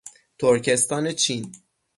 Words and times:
ترکستان 0.39 1.11
چین 1.11 1.51